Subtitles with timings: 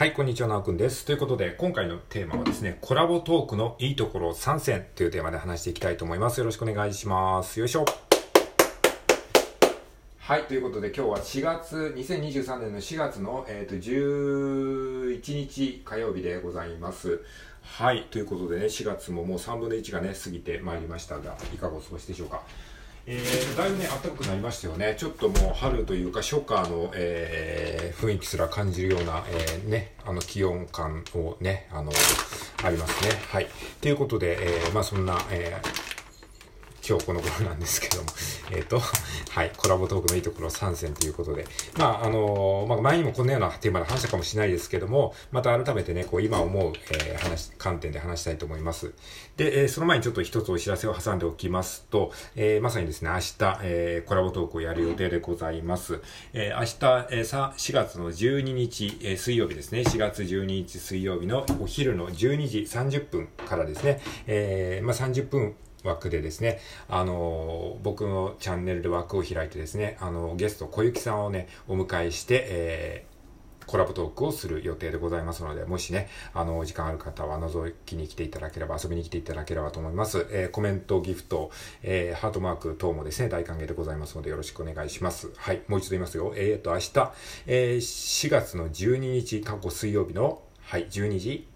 [0.00, 1.04] はい、こんにちは、なおくんです。
[1.04, 6.38] ということで、今回のテーマはですね、コラボトークのいいところ3選というテーマで話していきたいと思います。
[6.38, 7.60] よろしくお願いします。
[7.60, 7.84] よいしょ。
[10.20, 17.20] はい、ということで今日は4月、2023年の4月の、えー、と11日火曜日でございます。
[17.60, 22.40] はい、ということでね、4月ももう3分の1がね、過ぎてまいりましたが、いかがお過ごしでしょうか？
[23.06, 24.94] えー、だいぶね、暖かくなりましたよね。
[24.96, 31.90] ちょっともう春というか初夏の、えー、雰囲気すら感じるような、えー、ね、あの気温感をね、あの、
[32.62, 33.10] ありますね。
[33.30, 33.48] はい。
[33.80, 35.89] ということで、えー、まあそんな、えー、
[36.90, 38.08] 今日この頃なんですけども、
[38.50, 41.46] えっ、と、はい、コラボトークのいいところ3選ということで、
[41.78, 48.92] まあ、あのまあ、前にもこんなようなテーマで話したかもしれないですけども、また改めてね、こう、今思う、えー、話、観点で話したいと思います。
[49.36, 56.00] で、え、その前にちょっと一つお知らせを挟んでおきますと、え、まさにですね、明日、え、コラボトークをやる予定でございます。
[56.32, 73.10] え、明日、えー、さ4月の12日、え、水曜日ですね、4月12日水曜日のお昼の12時30分からですね、え、まあ、30分枠でですね、あの、僕のチャンネルで枠を開いてですね、あの、ゲスト小雪さんをね、お迎えして、えー、
[73.70, 80.26] コラボトークをする予定でございますので、もしね、あの、時間ある方は覗きに来ていただければ、遊びに来ていただければと思います。
[80.30, 85.30] えー、コメント、ギフト、えー、ハートマーク等もですね、大歓迎でございますので、よろしくお願いします。
[85.36, 86.32] はい、もう一度言いますよ。
[86.36, 87.12] えーと、明日、
[87.46, 91.46] えー、4月の12日、過去水曜日の、はい、12時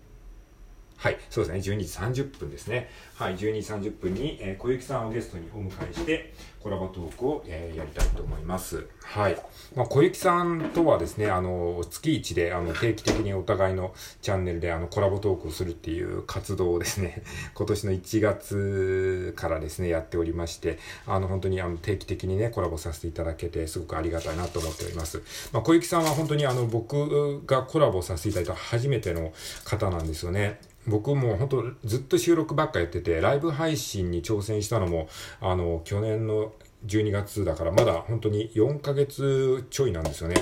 [0.97, 2.89] はい、そうですね、12時30分ですね。
[3.17, 6.33] はい、12時30分に、えー、小雪さんをゲストにお迎えして、
[6.65, 8.87] コラボトークを、えー、やりたいと思います。
[9.03, 9.37] はい。
[9.77, 17.23] まあ、小雪さんとはですね、あの、月一で、あの、定期的にお互いのチャンネルで、あの、コラボトークをするっていう活動をですね、
[17.53, 25.23] 今年の1月からですね、やっておりまして、あの、本当に、あの、定期的にね、コラボさせていただけて、すごくありがたいなと思っております。
[25.53, 29.35] まあ、小雪さんは本当に、あの、僕がコラボさせていただいた初めての
[29.65, 30.59] 方なんですよね。
[30.87, 35.09] 僕も本当ずっと収録ばっかやってて、ライブ配信に挑戦したのも、
[35.41, 36.53] あの、去年の
[36.87, 40.37] 12月だから、まだ本当に4ヶ月ちょいなんですよね。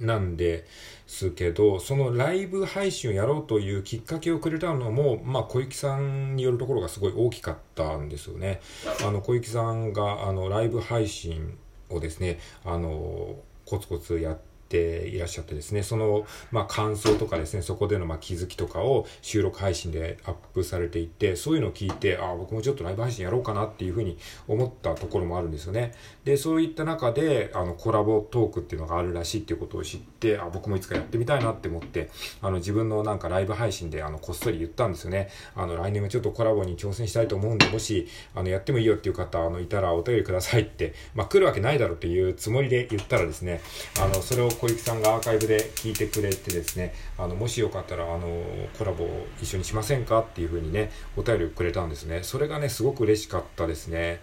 [0.00, 0.66] なんで
[1.06, 8.60] すけど、そのライブ配信をやろうというきっかけをくれたのも、まあ、小雪さんによるところがすごい大きかったんですよね。
[9.06, 11.56] あの、小雪さんが、あの、ライブ配信
[11.88, 24.16] をですね、あの、コツコツやって、ていらっしゃってですね、その、まあ、感想とかですね、そこでの、まあ、気づきとかを収録配信でアップされていて、そういうのを聞いて、ああ、僕もちょっとライブ配信やろうかなっていうふうに
[24.48, 25.92] 思ったところもあるんですよね。
[26.24, 35.28] で、そういった中で、あの、コラボトークっていうのがあるらしいっていうことを知って、あ僕もいつかやってみたいなって思って、あの、自分のなんかライブ配信で、あの、こっそり言ったんですよね。
[35.54, 43.60] あの、来年もちょっとコラボに挑戦したいと思うんで、もし、あの、やってもいいよっていう方、あの、いたらお便りくださいって、まあ、来るわけないだろうっていうつもりで言ったらですね、
[44.00, 48.44] あの、それを小雪さんがアーカイブで聞いてくれてですね、あの、もしよかったら、あの、
[48.78, 49.08] コラボ
[49.42, 52.22] 一緒にしませんかっていう風にね、お便りをくれたんですね。
[52.22, 54.20] それがね、すごく嬉しかったですね。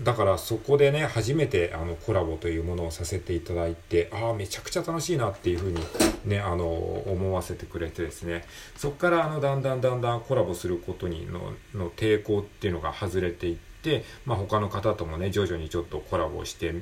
[0.00, 5.80] だからそこでね、初めてあのコラボというものをさせていただいて、ああ、めちゃくちゃ楽しいなっていうふうに
[6.24, 8.44] ね、あの、思わせてくれてですね、
[8.76, 16.72] そこからあの、だんだんだんだんコラボすることにの、の抵抗っていうのが外れていって、まあ他の方ともね、徐々にちょっとコラボして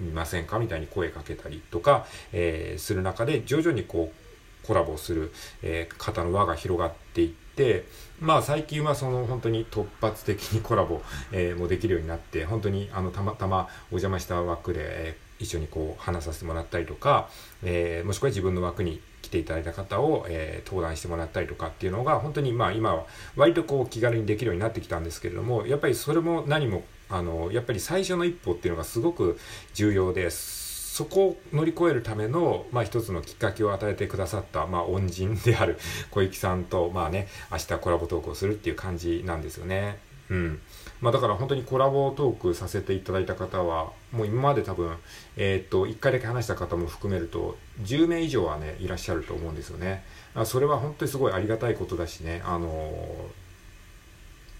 [0.00, 0.58] みませんか？
[0.58, 7.86] みたいに声かけたりとか、えー、する中で徐々にこうコラボする、えー、方の輪が広がっていって
[8.20, 11.00] まあ最近はその本当に突発的にコラボ、
[11.32, 17.28] えー、もできるようになって本当にあのたまたまお邪魔した枠で、えー、一緒にこう話させてもらったりとか、
[17.62, 29.38] えー、もしくは自分の枠に来ていただいた方を、えー、登壇してもらったりとかっていうのが本当にまあ今は割とこう気軽にできるようになってきたんですけれどもやっぱりそれも何もあのやっぱり最初の一歩っていうのがすごく
[29.74, 30.66] 重要です。
[30.96, 35.78] そこを乗り越えるための、まあ、一つのきっかけを与えてくださった、まあ、恩人である
[36.10, 39.98] 小雪さんと、まあね、明日コラボトークをするっていう感じなんですよね。
[40.30, 40.60] うん。
[41.02, 44.96] まあ、だから本当にコラボトークさせていただいた方は、もう今まで多分、
[45.36, 50.02] えっ、ー、と、1回だけ話した方も含めると、10名以上はね、いらっしゃると思うんですよね。
[50.44, 53.45] それは本当にすごいありがたいことだしね、あのー、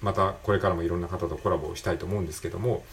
[0.00, 2.84] またこれからもいろんな方とコラボをしたいと思うんですけども、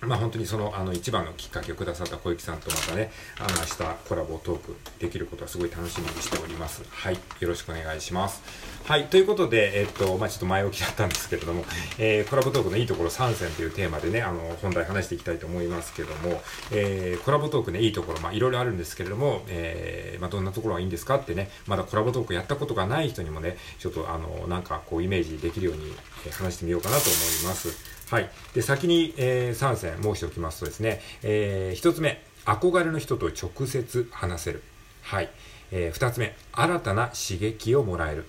[0.00, 3.76] まあ本当にその、あの、一番のきっかけをくださった小雪さんとまたね、あの、明日
[4.08, 6.84] コラボトークできることはすごい楽しみにしております。
[6.88, 7.18] はい。
[7.40, 8.42] よろしくお願いします。
[8.84, 9.06] はい。
[9.06, 11.64] ということで、えっと、まあちょっと前置きだったんですけれども、
[11.98, 16.40] えー、コラボトークのいいところ3選というテーマでね、あの、本題話していきたいと思いますけども、
[16.70, 25.92] えー、コラボトークね、いいところ、まあいろいろあるんですけれども、えー、まあどんなところがいいんですかってね、まだコラボトークやったことがない人にもね、ちょっとあの、なんかこうイメージできるように、
[26.30, 27.97] 話してみようかなと思います。
[28.10, 28.30] はい。
[28.54, 34.62] で、先に、えー、3選申しておきますとですね、えー、1つ目、憧れの人と直接話せる。
[35.02, 35.28] はい。
[35.70, 38.24] えー、2つ目、新たな刺激をもらえる。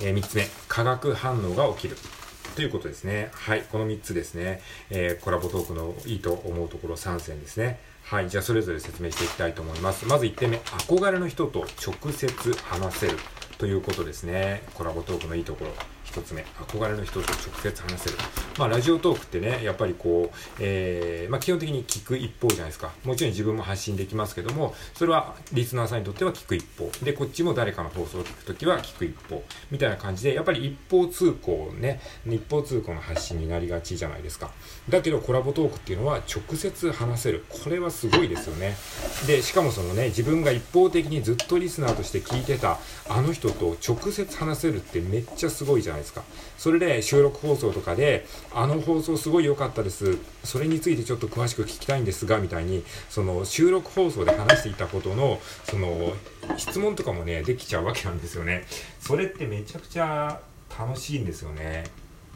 [0.00, 1.96] えー、3つ目、化学反応が起きる。
[2.56, 3.30] ということですね。
[3.34, 3.62] はい。
[3.70, 4.62] この3つですね。
[4.90, 7.78] え、コラボトークのいいと思うところ3選ですね。
[8.04, 8.30] はい。
[8.30, 10.06] じゃあ、それぞれ説明していきたいと思います。
[10.06, 13.18] まず1点目、憧れの人と直接話せる
[13.58, 14.62] ということですね。
[14.74, 15.97] コラボトークのいいところ。
[16.12, 18.16] 1つ目、憧れの人と直接話せる。
[18.58, 22.92] まあ、ラジオトークってね、やっぱりこう、えー、まあ、基本的に聞く一方じゃないですか。
[23.04, 26.90] もちろん自分も発信できますけども、それはリスナーさんにとっては聞く一方。
[27.04, 29.44] で、こっちも誰かの放送を聞くときは聞く一方。
[29.70, 34.50] みたいな感じで、やっぱり一方通行ね、一方通行の発信になりがちじゃないですか。
[34.88, 37.44] だけど、コラボトークっていうのは直接話せる。
[37.48, 38.76] これはすごいですよね。
[39.26, 42.78] で、しかもそのね、自分が一方的にずっとリスナーとして聞いてた
[43.08, 46.22] あの人と直接話せるってめっちゃすごいじゃないないですか。
[46.56, 50.16] それで収録放送とかで、あの放送すごい良かったです。
[50.44, 56.12] それについてちょっと詳しく聞きたいんですが、みたいに、その収録放送で話していたことの、その
[56.56, 58.64] 質問とかもね、できちゃうわけなんですよね。
[59.00, 60.40] それってめちゃくちゃ
[60.78, 61.84] 楽しいんですよね。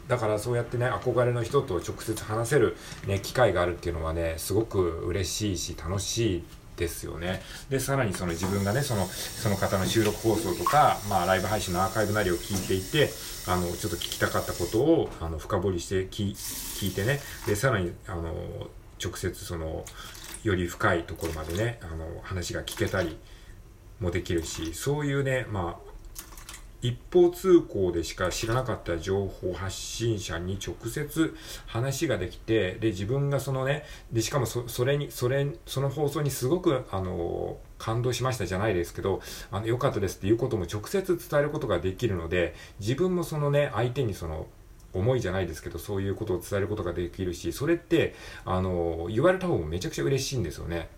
[0.07, 2.75] だからそうやってね、憧れの人と直接話せる、
[3.07, 6.43] ね、機会があるっていうのはね、すごく嬉しいし、楽しい
[6.77, 7.41] ですよね。
[7.69, 13.09] で、さらにその自分がね、その、その方の収録放送とか、まあ、ライブ配信のアーカイブなりを聞いていて、
[13.47, 18.33] あの、ちょっと聞きたかったことを、あの、深掘りして聞聞いてね、で、さらに、あの、
[19.03, 19.85] 直接その、
[20.43, 23.17] より深いところまでね、あの、話が聞けたり
[23.99, 25.92] もできるし、そういうね、まあ、
[26.83, 31.33] 一方通行でしか知らなかった情報発信者に直接
[31.65, 44.47] 話ができて、で、自分がそのね、で、しかもそそれに、それ、その放送にすごく、あの、感動しましたじゃないですけど、あの、良かったですっていうことも直接伝えることができるので、自分もそのね、相手にその、
[44.91, 48.13] 思いじゃないですけど、そういうことを伝えることができるし、それって、
[48.43, 50.89] あの、言われた方もめちゃくちゃ嬉しいんですよね。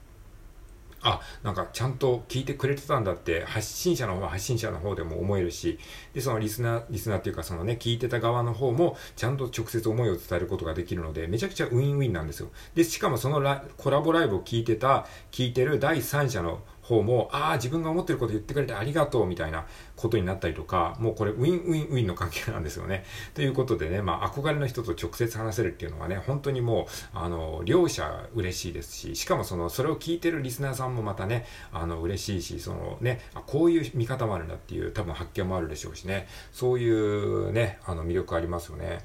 [1.06, 5.78] あ、なんかちゃんと聞いてくれてたんだって発信者の方は発信者の方でも思えるし、
[6.14, 12.50] で、そのリスナー、リスナーっていうかそのね、聞いてた側の方もちゃんと直接思いを伝えることができるので、めちゃくちゃウィンウィンなんですよ。
[12.74, 19.66] で、しかもそのコラボライブを聞いてた、聞いてる第三者の方も、ああ、自分が思ってること言ってくれてありがとうみたいな
[19.96, 23.04] ことになったりとか、もうこれウィンウィンウィンの関係なんですよね。
[23.34, 39.00] ということでね、まあ憧れの人と直接話せるっていうのはね、本当にもう、あの、両者嬉しいですし、しかもその、それを聞いてるリスナーさんもまたね、あの、嬉しいし、そのね、こういう見方もあるんだっていう多分発見もあるでしょうしね、そういうね、あの、魅力ありますよね。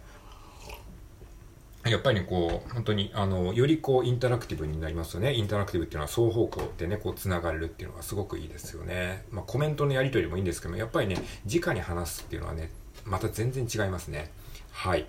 [1.91, 5.35] やっぱりこう、本当に、あの、よりこう、インタラクティブになりますよね。
[5.35, 9.25] インタラクティブっていうのは双方向でね、こう、繋がれるっていうのはすごくいいですよね。
[9.31, 11.17] まあ、コメントのやり取りもいいんですけども、やっぱりね、
[11.47, 12.71] 直に話すっていうのはね、
[13.05, 14.31] また全然違いますね。
[14.73, 15.07] はい。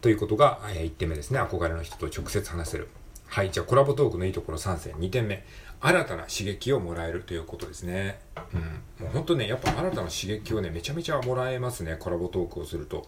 [0.00, 1.40] ということが、えー、1点目ですね。
[1.40, 2.88] 憧れの人と直接話せる。
[3.26, 3.50] はい。
[3.50, 4.94] じゃあ、コラボトークのいいところ3選。
[4.94, 5.44] 2点目。
[5.80, 8.20] 新たな刺激をもらえるということですね。
[8.54, 8.60] うん。
[8.60, 11.96] もう本当ね、やっぱ新たな刺激をね、めちゃめちゃもらえますね。
[11.98, 13.06] コラボトークをすると。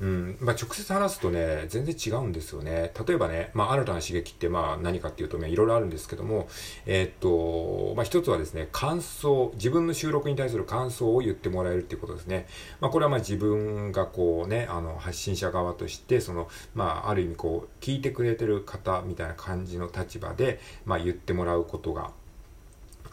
[0.00, 0.36] うん。
[0.40, 2.92] まあ、直接話すとね、全然違うんですよね。
[3.06, 6.48] 例えばね、まあ、新たな刺激ってまあ何かっていうとね、いろいろあるんですけども、
[6.86, 12.46] えー、っと、まあ、一つはですね、感想、自分の収録に対する感想を言ってもらえるっていうことですね。
[12.80, 22.10] まあ、これはまあ自分がこうね、あの、発信者側として、その、まあ、ある意味こう、聞いてくれてる方みたいな感じの立場で、まあ、言ってもらうことが、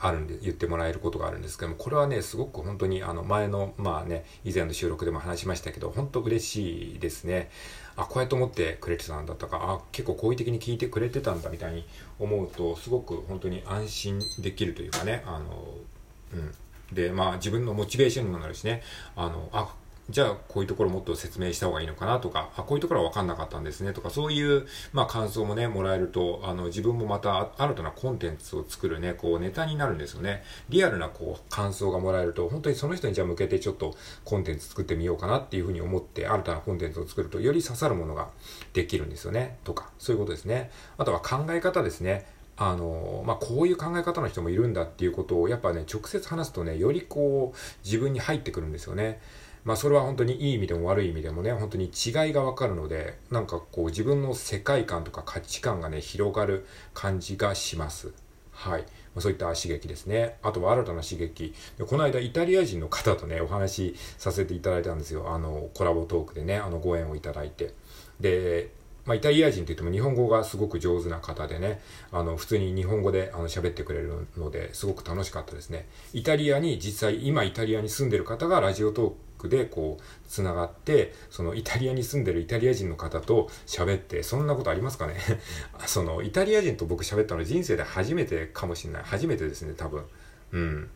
[0.01, 7.51] あるんで、言ってもらえることがあるんですけども、これはね、すごく本当にあの前の、まあね、以前の収録でも話しましたけど、本当嬉しいですね。
[7.95, 11.85] あ、こうやって思ってくれてたんだとか、あ、結構好意的に聞いてくれてたんだみたいに
[12.19, 15.67] 思うと、すごく本当に安心できるというかね、あの、
[16.33, 16.95] うん。
[16.95, 18.81] で、まあ自分のモチベーションにもなるしね、
[19.15, 19.73] あの、あ、
[20.09, 30.43] じゃあこういうところもっと説明した方がいいのかなとか、あ、こういうところは分かんなかったんですねとか、そういう、まあ感想もね、もらえると、あの、自分もまた新たなコンテンツを作るね、こうネタになるんですよね。
[30.69, 38.29] リアルなこう感想がもらえると、本当にその人にじゃあ向けてちょっとコンテンツ作ってみようかなっていうふうに思って、新たなコンテンツを作ると、より刺さるものが
[38.73, 39.57] できるんですよね。
[39.63, 40.71] とか、そういうことですね。
[40.97, 42.25] あとは考え方ですね。
[42.57, 49.19] あの、まあ、こういう考え方の人もいるんだっていうことを、やっぱね、直接話すとね、よりこう、自分に入ってくるんですよね。
[49.63, 58.11] まあそれは本当にいい意味でも悪い意味でもね、本当に違いがわかるので、なんかこう自分の世界観とか価値観がね、広がる感じがします。
[58.51, 58.81] はい。
[58.81, 58.87] ま
[59.17, 60.37] あ、そういった刺激ですね。
[60.41, 61.53] あとは新たな刺激。
[61.77, 65.33] でこの間、イタリア人の方とね、お話しさせていただいたんですよ。
[65.33, 67.73] あの、コラボトークでね、あの、ご縁をいただいて。
[68.19, 68.69] で、
[69.05, 75.87] まあ、イタリア人って言っても日本語がすごく上手な方でね、あの、普通に日本語であの喋ってくれるので、すごく楽しかったですね。
[76.13, 79.15] イタリアに実際、今イタリアに住んでる方がラジオトーク
[79.49, 85.15] でこう、つながって、そのイタリアに住んでるイタリア人の方と喋って、そんなことありますかね？
[85.85, 89.03] その、イタリア人と僕喋ったの人生で初めてかもしれない。
[89.03, 90.03] 初めてですね、多分。
[90.51, 90.89] うん。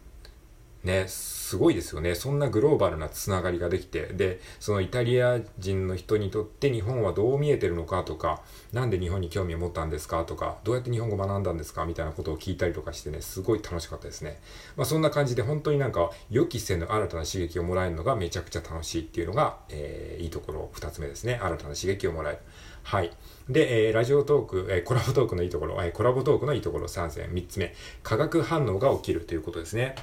[0.86, 2.16] ね、すごいですよね。
[2.16, 10.24] そんなグローバルなつながりができて、で、そのイタリア人の人にとって日本はどう見えてるのかとか、なんで日本に興味を持ったんですか？
[10.26, 11.86] とか、どうやって日本語学んだんですか？
[11.86, 14.40] みたいなことを聞いたりとかしてね、すごい楽しかったですね。
[14.76, 21.40] まあそんな感じで本当になんか予期せぬ新たな刺激をもらえるのがめちゃくちゃ楽しいっていうのが、えー、いいところ2つ目ですね。
[21.42, 22.40] 新たな刺激をもらえる。
[22.84, 23.12] はい。
[23.50, 27.74] で、えー、ラジオトーク、えー、コラボトークのいいところ、えー、コラボトークのいいところ3選、3つ目、
[28.04, 29.96] 化学反応が起きるということですね。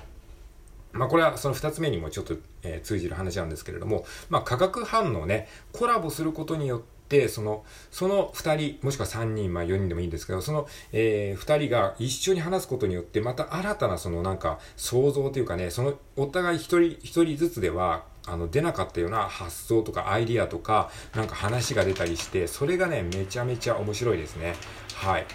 [0.93, 24.55] まあこれはその2つ目にもちょっと、え、通じる話なんですけれども、まあ化学反応ね、コラボすることによって、その、その2人、もしくは3人、まあ4人でもいいんですけど、その、えー、2人が一緒に話すことによって、また新たなそのなんか想像というかね、そのお互い一人一人ずつでは、あの出なかったような発想とかアイディアとか、なんか話が出たりして、それがね、めちゃめちゃ面白いですね。
[24.95, 25.27] はい。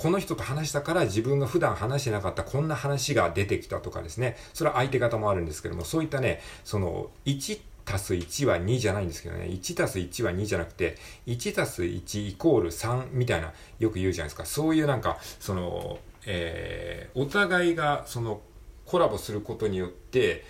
[0.00, 4.34] この人と話したから自分が普段話してなかったこんな話が出てきたとかですね。
[4.54, 14.46] それは相手方もあるんですけども、そういったね、その、1足す1は2じゃないんですけどね、1足す1は2じゃなくて、1足す1イコール3みたいな、よく言うじゃないですか。
[14.46, 18.40] そういうなんか、その、えー、お互いが、その、
[18.86, 20.46] コラボすることによって、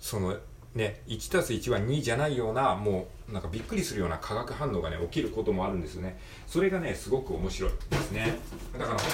[0.00, 0.36] その、
[0.74, 6.18] ね、1たす1は2じゃないような、もう、なんかびっくりするような化学反応がね、起きることもあるんですよね。
[6.46, 8.38] それがね、すごく面白いですね。
[8.72, 9.08] だから本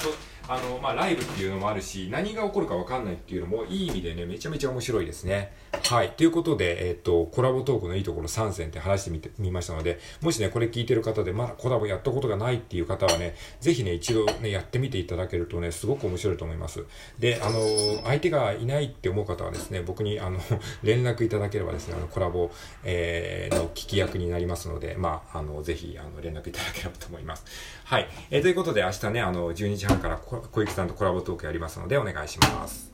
[0.46, 5.52] 当、あの、まあ、ライブっていうのもあるし、何が起こるかわかんないっていうのも、いい意味でね、めちゃめちゃ面白いですね。
[5.84, 6.10] はい。
[6.10, 16.84] ということで、えっ、と、コラボトークのいいところ3選って話してみて、みましたので、もしね、これ聞いてる方で、まだコラボやったことがないっていう方はね、ぜひね、一度ね、やってみていただけるとね、すごく面白いと思います。
[17.18, 17.60] で、あの、
[18.04, 20.38] 相手がいないって思う方はですね、僕に、あの、
[20.82, 22.50] 連絡いただければですね、あの、コラボ、
[22.84, 27.44] えー、の聞き役になりますので、まあ、あの、ぜひ、あの、連絡いただければと思います。
[27.84, 28.08] はい。
[28.30, 32.91] えー、ということで、明日ね、あの、12時半から小池さんとコラボトークやりますので、お願いします。